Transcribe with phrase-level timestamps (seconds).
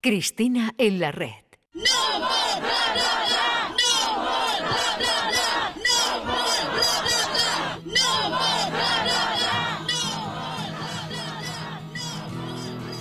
[0.00, 1.32] Cristina en la red.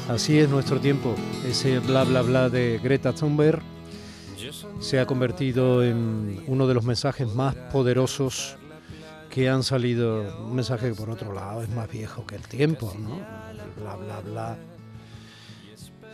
[0.09, 1.13] Así es nuestro tiempo.
[1.45, 3.61] Ese bla bla bla de Greta Thunberg
[4.79, 8.57] se ha convertido en uno de los mensajes más poderosos
[9.29, 10.21] que han salido.
[10.39, 13.21] Un mensaje que por otro lado es más viejo que el tiempo, ¿no?
[13.79, 14.76] Bla bla bla.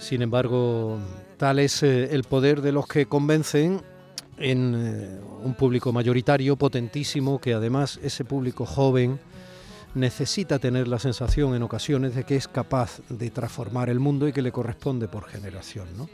[0.04, 1.00] Sin embargo,
[1.38, 3.82] tal es eh, el poder de los que convencen
[4.38, 9.18] en eh, un público mayoritario, potentísimo, que además ese público joven
[9.96, 14.34] necesita tener la sensación en ocasiones de que es capaz de transformar el mundo y
[14.34, 15.88] que le corresponde por generación.
[15.96, 16.10] ¿no?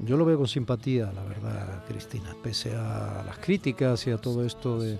[0.00, 4.44] Yo lo veo con simpatía, la verdad, Cristina, pese a las críticas y a todo
[4.44, 4.98] esto de,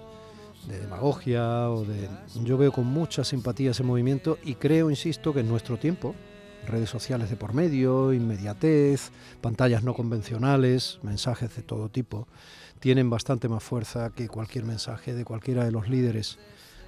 [0.68, 2.08] de demagogia o de...
[2.44, 6.14] Yo veo con mucha simpatía ese movimiento y creo, insisto, que en nuestro tiempo,
[6.66, 12.26] redes sociales de por medio, inmediatez, pantallas no convencionales, mensajes de todo tipo,
[12.80, 16.38] tienen bastante más fuerza que cualquier mensaje de cualquiera de los líderes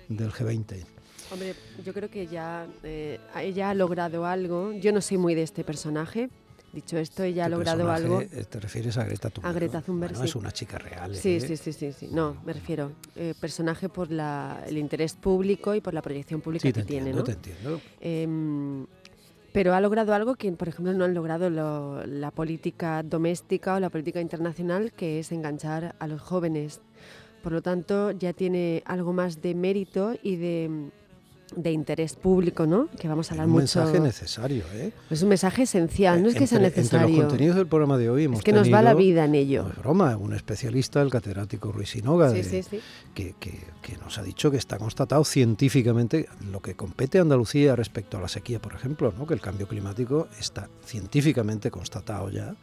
[0.09, 0.85] del G20.
[1.33, 4.73] Hombre, yo creo que ya eh, ella ha logrado algo.
[4.73, 6.29] Yo no soy muy de este personaje.
[6.73, 8.21] Dicho esto, ella ha Este logrado algo.
[8.21, 9.51] eh, ¿Te refieres a Greta Thunberg?
[9.51, 9.85] A Greta ¿no?
[9.85, 10.29] Thunberg, Bueno, sí.
[10.31, 11.15] es una chica real.
[11.15, 11.41] Sí, ¿eh?
[11.41, 12.09] sí, sí, sí, sí.
[12.11, 12.93] No, me refiero.
[13.15, 16.85] eh, personaje por la, el interés público y por la proyección pública Sí, que te
[16.87, 17.25] tiene, entiendo, ¿no?
[17.25, 17.81] te entiendo.
[18.01, 18.87] Em,
[19.55, 23.81] pero ha logrado algo que, por ejemplo, no han logrado lo- la política doméstica o
[23.81, 26.81] la política internacional, que es enganchar a los jóvenes.
[27.41, 30.91] Por lo tanto, ya tiene algo más de mérito y de,
[31.57, 32.89] de interés público, ¿no?
[32.99, 33.79] Que vamos a hablar un mucho.
[33.81, 34.93] mensaje necesario, ¿eh?
[35.11, 37.17] Es un mensaje esencial, no es que sea Entre- Entre necesario.
[37.17, 39.35] los contenidos del programa de hoy hemos Es que nos va la tenido, vida en
[39.35, 39.63] ello.
[39.65, 42.81] No es broma, un especialista, el catedrático Ruiz Sinoga, Sí, de- sí, sí.
[43.15, 47.77] Que, que- que nos ha dicho que está constatado científicamente lo que compete a Andalucía
[47.77, 49.27] respecto a la sequía, por ejemplo, ¿no?
[49.27, 52.55] que el cambio climático está científicamente constatado ya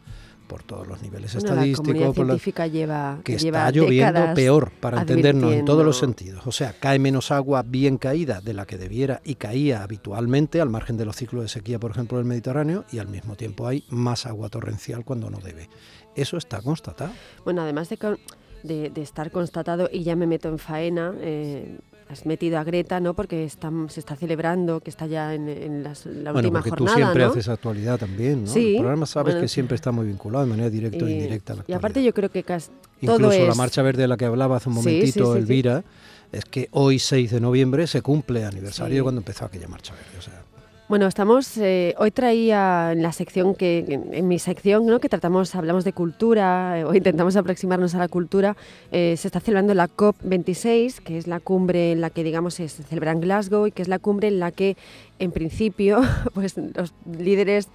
[0.52, 4.34] por todos los niveles Bueno, la estadísticos, por la- científica lleva, que lleva está lloviendo
[4.34, 6.46] peor, para entendernos en todos los sentidos.
[6.46, 10.68] O sea, cae menos agua bien caída de la que debiera y caía habitualmente al
[10.68, 13.84] margen de los ciclos de sequía, por ejemplo, del Mediterráneo, y al mismo tiempo hay
[13.88, 15.70] más agua torrencial cuando no debe.
[16.14, 17.12] Eso está constatado.
[17.46, 21.78] Bueno, además de, de estar constatado, y ya me meto en faena, eh,
[22.12, 23.14] has metido a Greta, ¿no?
[23.14, 26.70] Porque está, se está celebrando, que está ya en, en las- la bueno, última porque
[26.70, 27.30] jornada, tú siempre ¿no?
[27.30, 28.50] haces actualidad también, ¿no?
[28.50, 31.12] Sí, El programa sabes bueno, que siempre está muy vinculado de manera directa o y,
[31.12, 32.70] indirecta a la y aparte yo creo que cas-
[33.04, 33.56] todo Incluso la es...
[33.56, 35.38] Marcha Verde de la que hablaba hace un momentito, sí, sí.
[35.38, 35.84] Elvira,
[36.30, 40.18] es que hoy, 6 de noviembre, se cumple aniversario de cuando empezó aquella Marcha Verde.
[40.18, 40.42] O sea,
[40.92, 43.78] Bueno, estamos, eh, hoy traía en la sección que,
[44.12, 45.00] en, mi sección, ¿no?
[45.00, 48.58] que tratamos, hablamos de cultura, eh, o intentamos aproximarnos a la cultura,
[48.90, 52.68] eh, se está celebrando la COP26, que es la cumbre en la que, digamos, se
[52.68, 54.76] celebra en Glasgow y que es la cumbre en la que,
[55.22, 56.00] en principio,
[56.34, 57.68] pues los líderes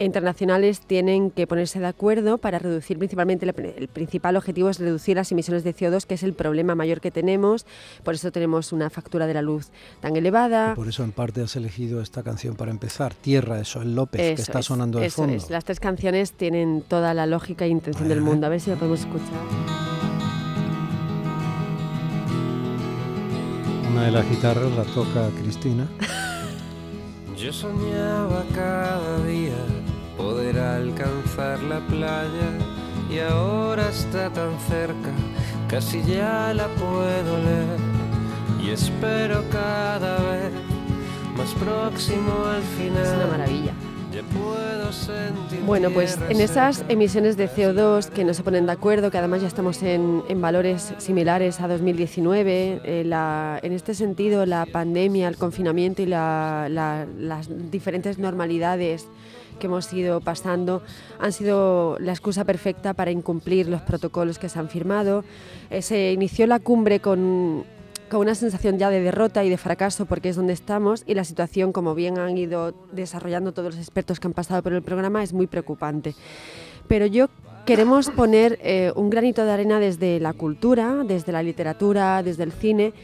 [0.00, 5.16] internacionales tienen que ponerse de acuerdo para reducir principalmente, el, el principal objetivo es reducir
[5.16, 7.66] las emisiones de CO2, que es el problema mayor que tenemos,
[8.04, 9.68] por eso tenemos una factura de la luz
[10.00, 10.72] tan elevada.
[10.72, 14.20] y por eso en parte has elegido esta canción para empezar, Tierra de Soel López,
[14.20, 15.34] que Eso está es, sonando de eso fondo.
[15.36, 15.50] es.
[15.50, 18.46] Las tres canciones tienen toda la lógica e intención del mundo.
[18.46, 19.26] A ver si lo podemos escuchar.
[23.90, 25.86] Una de las guitarras la toca Cristina.
[27.38, 29.54] Yo soñaba cada día
[30.16, 32.50] poder alcanzar la playa
[33.08, 35.12] y ahora está tan cerca,
[35.68, 37.78] casi ya la puedo leer
[38.60, 40.52] y espero cada vez
[41.36, 43.04] más próximo al final.
[43.04, 43.72] Es una maravilla.
[45.66, 49.42] Bueno, pues en esas emisiones de CO2 que no se ponen de acuerdo, que además
[49.42, 55.28] ya estamos en, en valores similares a 2019, eh, la- en este sentido la pandemia,
[55.28, 59.06] el confinamiento y la- la- las diferentes normalidades
[59.58, 60.82] que hemos ido pasando
[61.18, 65.24] han sido la excusa perfecta para incumplir los protocolos que se han firmado.
[65.70, 67.64] Eh, se inició la cumbre con
[68.08, 71.24] con una sensación ya de derrota y de fracaso porque es donde estamos y la
[71.24, 75.22] situación, como bien han ido desarrollando todos los expertos que han pasado por el programa,
[75.22, 76.14] es muy preocupante.
[76.86, 77.28] Pero yo
[77.66, 82.52] queremos poner eh, un granito de arena desde la cultura, desde la literatura, desde el
[82.52, 82.94] cine,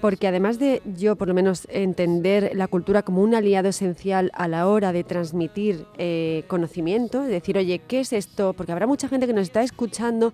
[0.00, 4.48] porque además de yo por lo menos entender la cultura como un aliado esencial a
[4.48, 8.52] la hora de transmitir eh, conocimiento, de decir, oye, ¿qué es esto?
[8.52, 10.32] Porque habrá mucha gente que nos está escuchando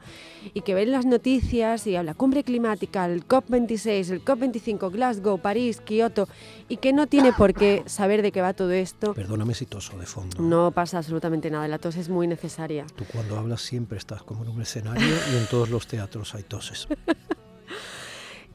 [0.54, 5.80] y que ve las noticias y habla cumbre climática, el COP26, el COP25, Glasgow, París,
[5.80, 6.28] Kioto,
[6.68, 9.14] y que no tiene por qué saber de qué va todo esto.
[9.14, 10.40] Perdóname si toso de fondo.
[10.40, 12.86] No pasa absolutamente nada, la tos es muy necesaria.
[12.94, 16.42] Tú cuando hablas siempre estás como en un escenario y en todos los teatros hay
[16.44, 16.88] toses.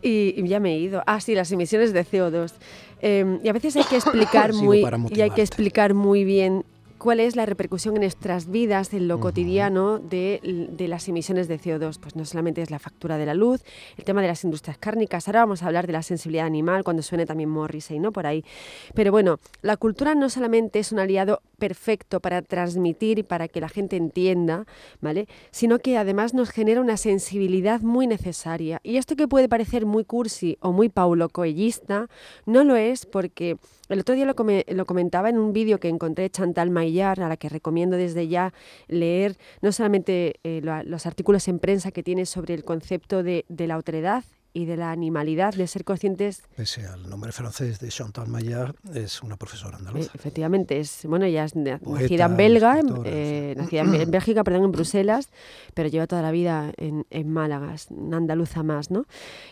[0.01, 1.03] Y, y ya me he ido.
[1.05, 2.53] Ah, sí, las emisiones de CO2.
[3.01, 6.65] Eh, y a veces hay que explicar muy y hay que explicar muy bien
[7.01, 11.59] cuál es la repercusión en nuestras vidas, en lo cotidiano, de, de, las emisiones de
[11.59, 11.97] CO2.
[11.99, 13.63] Pues no solamente es la factura de la luz,
[13.97, 17.01] el tema de las industrias cárnicas, ahora vamos a hablar de la sensibilidad animal, cuando
[17.01, 18.11] suene también Morrissey, ¿no?
[18.11, 18.45] Por ahí.
[18.93, 23.61] Pero bueno, la cultura no solamente es un aliado perfecto para transmitir y para que
[23.61, 24.65] la gente entienda,
[24.99, 25.27] ¿vale?
[25.49, 28.79] Sino que además nos genera una sensibilidad muy necesaria.
[28.83, 32.09] Y esto que puede parecer muy cursi o muy paulo coellista,
[32.45, 33.57] no lo es porque
[33.89, 34.35] el otro día lo,
[34.75, 36.69] lo comentaba en un vídeo que encontré Chantal
[36.99, 38.53] A la que recomiendo desde ya
[38.87, 43.67] leer no solamente eh, los artículos en prensa que tiene sobre el concepto de, de
[43.67, 46.43] la otredad y de la animalidad, de ser conscientes.
[46.55, 50.11] Pese al nombre francés de Chantal Maillard, es una profesora andaluza.
[50.11, 54.71] Eh, efectivamente, es, bueno, ella es nacida en Belga, eh, nacida en, Bélgica, perdón, en
[54.71, 55.29] Bruselas,
[55.73, 59.05] pero lleva toda la vida en, en Málaga, una andaluza más, ¿no?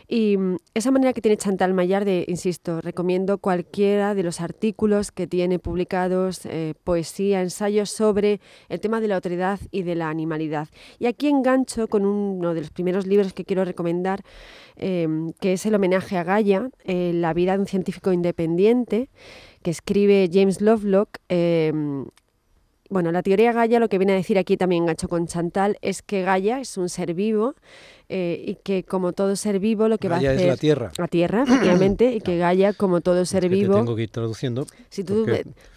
[0.07, 5.11] Y mm, esa manera que tiene Chantal Maillard de, insisto, recomiendo cualquiera de los artículos
[5.11, 10.09] que tiene publicados, eh, poesía, ensayos sobre el tema de la autoridad y de la
[10.09, 10.67] animalidad.
[10.97, 14.23] Y aquí engancho con uno de los primeros libros que quiero recomendar,
[14.91, 19.09] Em, que es el homenaje a Gaia, eh, la vida de un científico independiente,
[19.61, 21.19] que escribe James Lovelock.
[21.29, 22.07] Em,
[22.89, 26.01] bueno, la teoría Gaia lo que viene a decir aquí también Gacho con Chantal es
[26.01, 27.53] que Gaia es un ser vivo
[28.11, 30.39] eh, y que como todo ser vivo lo que va a hacer...
[30.39, 30.91] es la Tierra.
[30.97, 33.75] La Tierra, efectivamente, y que Gaia como todo ser vivo...
[33.75, 34.65] tengo que ir traduciendo.
[34.89, 35.27] Si tú,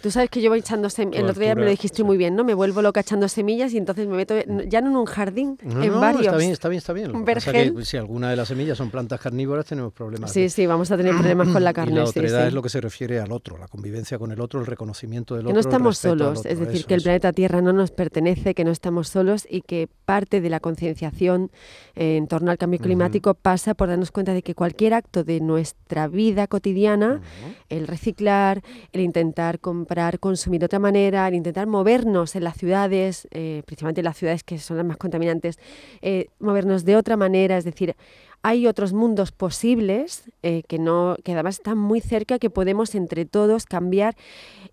[0.01, 2.35] tú sabes que yo voy echando semillas, el otro día me lo dijiste muy bien,
[2.35, 2.43] ¿no?
[2.43, 4.35] Me vuelvo loca echando semillas y entonces me meto
[4.67, 6.27] ya no en un jardín, en varios.
[6.27, 7.13] está bien, está bien, está bien.
[7.13, 10.33] Lo que que si alguna de las semillas son plantas carnívoras tenemos problemas.
[10.33, 11.93] Sí, sí, vamos a tener problemas con la carne.
[11.93, 14.61] Y la otredad es lo que se refiere al otro, la convivencia con el otro,
[14.61, 15.51] el reconocimiento del otro.
[15.51, 18.71] Que no estamos solos, es decir, que el planeta Tierra no nos pertenece, que no
[18.71, 21.51] estamos solos y que parte de la concienciación
[21.95, 25.41] eh, en torno al cambio climático pasa por darnos cuenta de que cualquier acto de
[25.41, 27.21] nuestra vida cotidiana,
[27.69, 33.27] el reciclar, el intentar comprar, consumir de otra manera, el intentar movernos en las ciudades,
[33.33, 35.59] eh, principalmente en las ciudades que son las más contaminantes,
[36.01, 37.97] eh, movernos de otra manera, es decir,
[38.43, 43.25] hay otros mundos posibles eh, que, no, que además están muy cerca, que podemos entre
[43.25, 44.17] todos cambiar.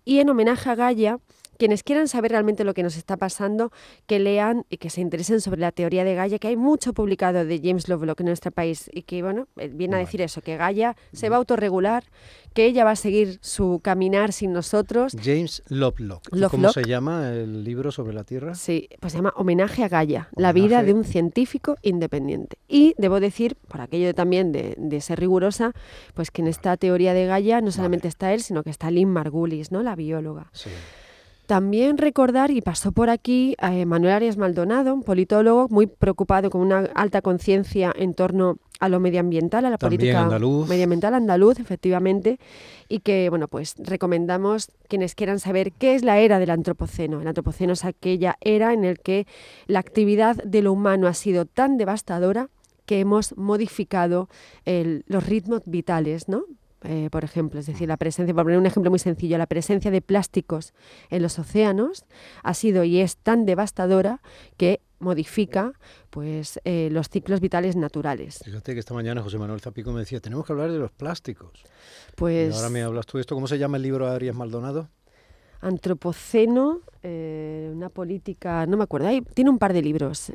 [0.04, 1.20] Y en homenaje a Gaia,
[1.60, 3.70] quienes quieran saber realmente lo que nos está pasando,
[4.06, 7.44] que lean y que se interesen sobre la teoría de Gaia, que hay mucho publicado
[7.44, 10.96] de James Lovelock en nuestro país y que, bueno, viene a decir eso, que Gaia
[11.12, 12.04] se va a autorregular,
[12.54, 15.14] que ella va a seguir su caminar sin nosotros.
[15.22, 16.22] James Lovelock.
[16.50, 18.54] ¿Cómo se llama el libro sobre la Tierra?
[18.54, 22.56] Sí, pues se llama Homenaje a Gaia, la vida de un científico independiente.
[22.68, 25.72] Y debo decir, por aquello también de, ser rigurosa,
[26.14, 29.10] pues que en esta teoría de Gaia no solamente está él, sino que está Lynn
[29.10, 29.82] Margulis, ¿no?
[29.82, 30.48] la bióloga.
[30.54, 30.70] Sí.
[31.50, 36.60] También recordar, y pasó por aquí, a Manuel Arias Maldonado, un politólogo muy preocupado con
[36.60, 40.28] una alta conciencia en torno a lo medioambiental, a la política
[40.68, 42.38] medioambiental andaluz, efectivamente,
[42.88, 47.20] y que, bueno, pues recomendamos quienes quieran saber qué es la era del antropoceno.
[47.20, 49.26] El antropoceno es aquella era en la que
[49.66, 52.48] la actividad de lo humano ha sido tan devastadora
[52.86, 54.28] que hemos modificado
[54.64, 56.44] los ritmos vitales, ¿no?
[56.82, 59.90] Eh, por ejemplo, es decir, la presencia, por poner un ejemplo muy sencillo, la presencia
[59.90, 60.72] de plásticos
[61.10, 62.04] en los océanos
[62.42, 64.22] ha sido y es tan devastadora
[64.56, 65.72] que modifica
[66.10, 68.40] pues eh, los ciclos vitales naturales.
[68.44, 71.50] Fíjate que esta mañana José Manuel Zapico me decía, tenemos que hablar de los plásticos.
[72.16, 72.54] Pues...
[72.54, 73.34] Y ahora me hablas tú de esto.
[73.34, 74.88] ¿Cómo se llama el libro de Arias Maldonado?
[75.62, 80.32] Antropoceno, eh, una política, no me acuerdo, tiene un par de libros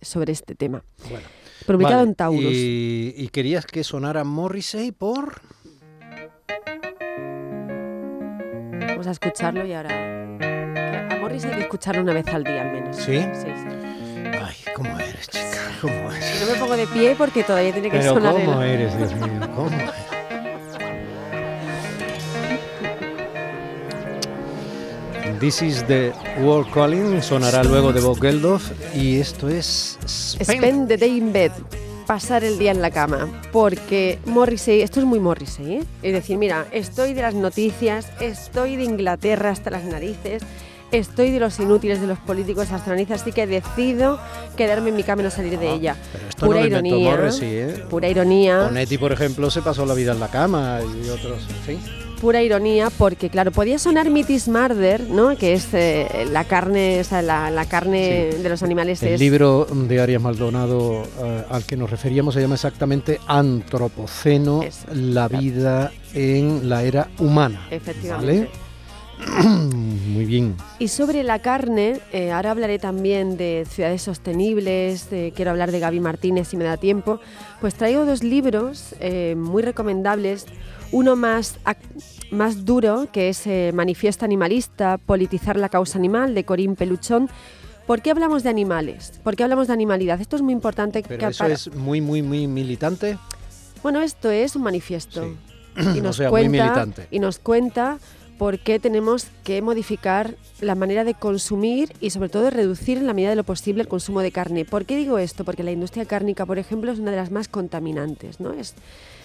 [0.00, 0.82] sobre este tema.
[1.10, 1.26] Bueno,
[1.66, 2.42] publicado en Taurus.
[2.42, 5.42] Y, y, querías que sonara Morrissey por...
[9.06, 9.90] a escucharlo y ahora...
[9.90, 12.96] A Morris hay que escucharlo una vez al día al menos.
[12.96, 13.20] ¿Sí?
[13.34, 14.28] Sí, sí.
[14.42, 15.44] Ay, ¿cómo eres, chica?
[15.80, 16.40] ¿Cómo eres?
[16.46, 19.40] no me pongo de pie porque todavía tiene que Pero sonar ¿cómo eres, Dios mío?
[19.54, 20.04] ¿Cómo eres?
[25.40, 30.96] This is the World Calling, sonará luego de Bob Geldof y esto es Spend the
[30.96, 31.52] Day in Bed
[32.06, 35.84] pasar el día en la cama, porque Morrissey, esto es muy Morrissey, ¿eh?
[36.02, 40.42] es decir, mira, estoy de las noticias, estoy de Inglaterra hasta las narices,
[40.92, 44.18] estoy de los inútiles de los políticos hasta las narices, así que decido
[44.56, 45.96] quedarme en mi cama y no salir de ah, ella.
[46.38, 47.84] pura ironía, Morrissey, ¿eh?
[47.88, 48.66] pura ironía.
[48.66, 51.78] Onetti, por ejemplo, se pasó la vida en la cama y otros, ¿sí?
[52.24, 55.36] Pura ironía porque, claro, podía sonar Mitis Murder, ¿no?
[55.36, 59.02] que es eh, la carne, o sea, la, carne de los animales.
[59.02, 64.62] El libro de Arias Maldonado eh, al que nos referíamos se llama exactamente Antropoceno,
[64.94, 67.68] la vida en la era humana.
[67.70, 68.48] Efectivamente.
[69.44, 70.56] Muy bien.
[70.78, 76.00] Y sobre la carne, eh, ahora hablaré también de ciudades sostenibles, quiero hablar de Gaby
[76.00, 77.20] Martínez si me da tiempo,
[77.60, 78.94] pues traigo dos libros
[79.36, 80.46] muy recomendables
[80.90, 81.58] Uno más,
[82.30, 87.28] más duro, que es eh, Manifiesto Animalista, Politizar la causa animal, de Corín Peluchón.
[87.86, 89.20] ¿Por qué hablamos de animales?
[89.22, 90.20] ¿Por qué hablamos de animalidad?
[90.20, 91.02] Esto es muy importante.
[91.06, 93.18] Pero eso es muy, muy, muy militante.
[93.82, 95.34] Bueno, esto es un manifiesto.
[95.94, 97.98] Y nos cuenta, Y nos cuenta
[98.38, 103.14] por qué tenemos que modificar la manera de consumir y sobre todo reducir en la
[103.14, 104.64] medida de lo posible el consumo de carne.
[104.64, 105.44] ¿Por qué digo esto?
[105.44, 108.52] Porque la industria cárnica, por ejemplo, es una de las más contaminantes, ¿no?
[108.52, 108.74] Es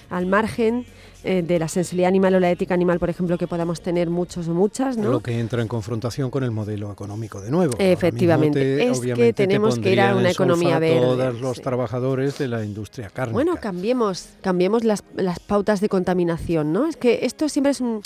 [0.10, 0.86] al margen
[1.24, 4.48] eh, de la sensibilidad animal o la ética animal, por ejemplo, que podamos tener muchos
[4.48, 5.12] o muchas, ¿no?
[5.12, 7.76] Lo que entra en confrontación con el modelo económico de nuevo.
[7.78, 11.02] Efectivamente, es que tenemos que ir a una economía verde.
[11.02, 13.34] Todos los trabajadores de la industria cárnica.
[13.34, 16.88] Bueno, cambiemos, cambiemos las, las pautas de contaminación, ¿no?
[16.88, 18.02] Es que esto siempre es un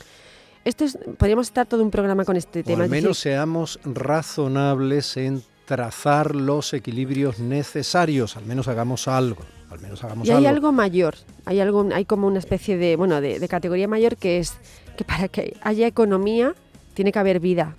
[0.65, 2.85] esto es, podríamos estar todo un programa con este tema.
[2.85, 9.43] al menos seamos razonables en trazar los equilibrios necesarios, al menos hagamos algo.
[9.69, 10.71] Al menos hagamos y hay algo.
[10.71, 11.15] mayor,
[11.45, 14.53] hay algo, hay como una especie de, bueno, de, categoría mayor que es
[14.95, 16.53] que para que haya economía
[16.93, 17.75] tiene que haber vida.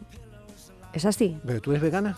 [0.93, 1.39] ¿Es así?
[1.47, 2.17] ¿Pero tú eres vegana?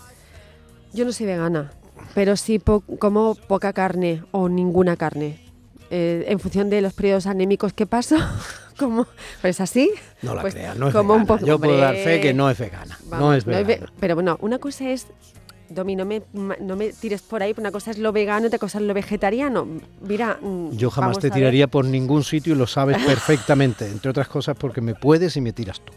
[0.94, 1.72] Yo no soy vegana,
[2.14, 2.58] pero sí
[2.98, 5.40] como poca carne o ninguna carne.
[5.90, 8.16] Eh, en función de los periodos anémicos que paso,
[8.78, 9.06] como,
[9.42, 9.90] ¿es así?
[10.22, 11.38] No la pues, no es vegana.
[11.44, 12.98] Yo puedo dar fe que no es vegana.
[13.10, 13.92] no es vegana.
[14.00, 15.06] pero bueno, una cosa es
[15.68, 18.78] Domi, no me, no me tires por ahí, una cosa es lo vegano otra cosa
[18.78, 19.66] es lo vegetariano.
[20.00, 24.28] Mira, mm, yo jamás te tiraría por ningún sitio y lo sabes perfectamente, entre otras
[24.28, 25.92] cosas porque me puedes y me tiras tú.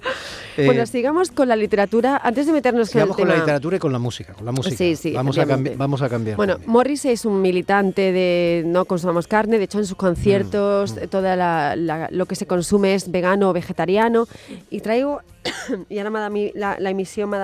[0.57, 3.79] bueno, eh, sigamos con la literatura, antes de meternos con el con la literatura y
[3.79, 4.75] con la música, con la música.
[4.75, 6.37] Sí, sí, vamos, a vamos a cambiar.
[6.37, 11.03] Bueno, Morris es un militante de no consumamos carne, de hecho en sus conciertos mm,
[11.03, 11.07] mm.
[11.07, 14.27] toda la, lo que se consume es vegano o vegetariano
[14.69, 15.21] y traigo,
[15.89, 17.37] y ahora me la, la emisión me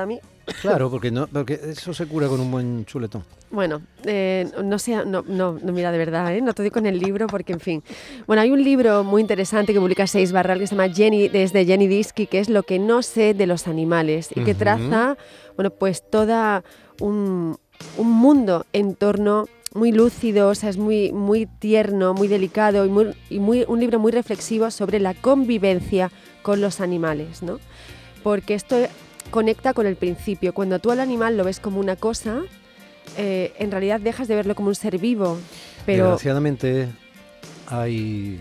[0.61, 3.23] Claro, porque, no, porque eso se cura con un buen chuletón.
[3.51, 6.41] Bueno, eh, no sea, no, no, no, mira, de verdad, ¿eh?
[6.41, 7.83] no te digo con el libro porque, en fin.
[8.27, 11.65] Bueno, hay un libro muy interesante que publica Seis Barral que se llama Jenny, desde
[11.65, 15.17] Jenny Disky, que es Lo que no sé de los animales y que traza,
[15.55, 16.63] bueno, pues toda
[16.99, 17.57] un,
[17.97, 22.89] un mundo en torno muy lúcido, o sea, es muy, muy tierno, muy delicado y,
[22.89, 26.11] muy, y muy, un libro muy reflexivo sobre la convivencia
[26.41, 27.59] con los animales, ¿no?
[28.23, 28.77] Porque esto
[29.31, 30.53] conecta con el principio.
[30.53, 32.43] Cuando tú al animal lo ves como una cosa,
[33.17, 35.37] eh, en realidad dejas de verlo como un ser vivo.
[35.85, 36.05] Pero...
[36.05, 36.89] Desgraciadamente
[37.67, 38.39] hay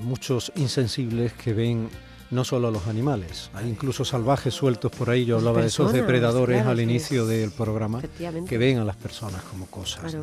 [0.00, 1.88] muchos insensibles que ven
[2.30, 5.24] no solo a los animales, hay incluso salvajes sueltos por ahí.
[5.24, 8.00] Yo hablaba de esos depredadores al inicio del programa
[8.48, 10.16] que ven a las personas como cosas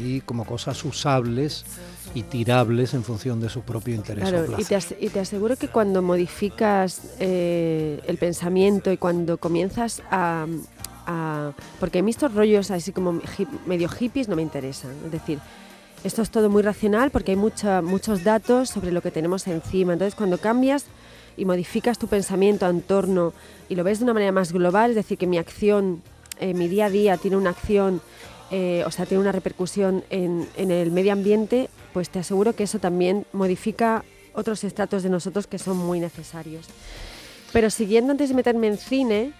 [0.00, 1.64] y como cosas usables
[2.14, 4.28] y tirables en función de su propio interés.
[4.58, 10.46] y, te y, te aseguro que cuando modificas eh, el pensamiento y cuando comienzas a,
[11.78, 13.20] porque a mí estos rollos así como
[13.66, 14.92] medio hippies no me interesan.
[15.04, 15.38] Es decir,
[16.02, 19.92] esto es todo muy racional porque hay mucha, muchos datos sobre lo que tenemos encima.
[19.92, 20.86] Entonces, cuando cambias
[21.36, 23.32] y modificas tu pensamiento en torno
[23.68, 26.02] y lo ves de una manera más global, es decir, que mi acción,
[26.38, 28.00] eh, mi día a día tiene una acción,
[28.50, 32.64] eh, o sea, tiene una repercusión en, en, el medio ambiente, pues te aseguro que
[32.64, 36.66] eso también modifica otros estratos de nosotros que son muy necesarios.
[37.52, 39.32] Pero siguiendo antes de meterme en cine,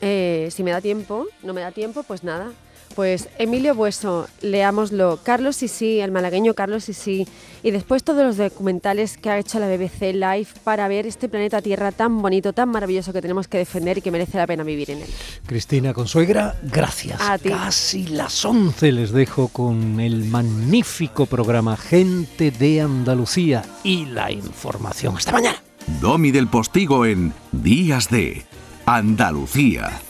[0.00, 2.52] eh, si me da tiempo, no me da tiempo, pues nada,
[2.94, 5.18] pues Emilio Bueso, leámoslo.
[5.22, 7.26] Carlos sí, el malagueño Carlos sí,
[7.62, 11.60] Y después todos los documentales que ha hecho la BBC Live para ver este planeta
[11.62, 14.90] Tierra tan bonito, tan maravilloso que tenemos que defender y que merece la pena vivir
[14.90, 15.08] en él.
[15.46, 17.20] Cristina Consuegra, gracias.
[17.20, 17.50] A ti.
[17.50, 25.16] Casi las 11 les dejo con el magnífico programa Gente de Andalucía y la información.
[25.16, 25.62] Hasta mañana.
[26.00, 28.44] Domi del Postigo en Días de
[28.86, 30.00] Andalucía.